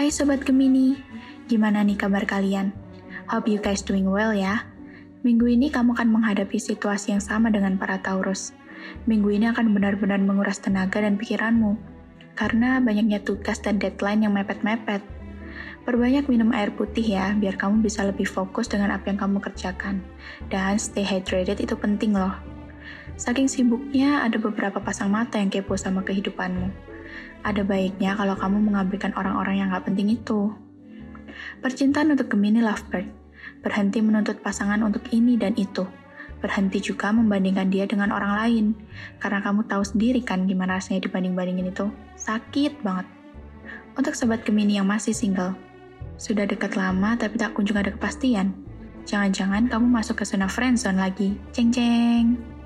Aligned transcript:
Hai 0.00 0.08
Sobat 0.08 0.40
Gemini, 0.48 0.96
gimana 1.44 1.84
nih 1.84 1.92
kabar 1.92 2.24
kalian? 2.24 2.72
Hope 3.28 3.52
you 3.52 3.60
guys 3.60 3.84
doing 3.84 4.08
well 4.08 4.32
ya. 4.32 4.64
Minggu 5.20 5.44
ini 5.44 5.68
kamu 5.68 5.92
akan 5.92 6.08
menghadapi 6.08 6.56
situasi 6.56 7.12
yang 7.12 7.20
sama 7.20 7.52
dengan 7.52 7.76
para 7.76 8.00
Taurus. 8.00 8.56
Minggu 9.04 9.28
ini 9.28 9.52
akan 9.52 9.76
benar-benar 9.76 10.16
menguras 10.16 10.56
tenaga 10.56 11.04
dan 11.04 11.20
pikiranmu, 11.20 11.76
karena 12.32 12.80
banyaknya 12.80 13.20
tugas 13.20 13.60
dan 13.60 13.76
deadline 13.76 14.24
yang 14.24 14.32
mepet-mepet. 14.32 15.04
Perbanyak 15.84 16.32
minum 16.32 16.48
air 16.56 16.72
putih 16.72 17.04
ya, 17.04 17.36
biar 17.36 17.60
kamu 17.60 17.84
bisa 17.84 18.00
lebih 18.00 18.24
fokus 18.24 18.72
dengan 18.72 18.96
apa 18.96 19.12
yang 19.12 19.20
kamu 19.20 19.36
kerjakan. 19.52 20.00
Dan 20.48 20.80
stay 20.80 21.04
hydrated 21.04 21.60
itu 21.60 21.76
penting 21.76 22.16
loh. 22.16 22.32
Saking 23.20 23.52
sibuknya, 23.52 24.24
ada 24.24 24.40
beberapa 24.40 24.80
pasang 24.80 25.12
mata 25.12 25.36
yang 25.36 25.52
kepo 25.52 25.76
sama 25.76 26.00
kehidupanmu 26.00 26.89
ada 27.40 27.64
baiknya 27.64 28.16
kalau 28.16 28.36
kamu 28.36 28.60
mengabaikan 28.60 29.16
orang-orang 29.16 29.64
yang 29.64 29.68
gak 29.72 29.88
penting 29.88 30.12
itu. 30.12 30.52
Percintaan 31.64 32.12
untuk 32.12 32.28
Gemini 32.32 32.60
Lovebird. 32.60 33.08
Berhenti 33.64 34.04
menuntut 34.04 34.40
pasangan 34.44 34.80
untuk 34.84 35.08
ini 35.12 35.40
dan 35.40 35.56
itu. 35.56 35.88
Berhenti 36.40 36.80
juga 36.80 37.12
membandingkan 37.12 37.68
dia 37.68 37.84
dengan 37.84 38.12
orang 38.12 38.32
lain. 38.44 38.66
Karena 39.20 39.44
kamu 39.44 39.68
tahu 39.68 39.84
sendiri 39.84 40.20
kan 40.24 40.48
gimana 40.48 40.80
rasanya 40.80 41.04
dibanding-bandingin 41.08 41.72
itu. 41.72 41.88
Sakit 42.16 42.80
banget. 42.80 43.08
Untuk 43.96 44.16
sobat 44.16 44.44
Gemini 44.44 44.80
yang 44.80 44.88
masih 44.88 45.12
single. 45.12 45.56
Sudah 46.20 46.44
dekat 46.44 46.76
lama 46.76 47.16
tapi 47.16 47.40
tak 47.40 47.56
kunjung 47.56 47.80
ada 47.80 47.92
kepastian. 47.92 48.52
Jangan-jangan 49.08 49.68
kamu 49.72 49.86
masuk 49.88 50.20
ke 50.20 50.24
zona 50.28 50.48
friendzone 50.48 51.00
lagi. 51.00 51.36
Ceng-ceng. 51.56 52.59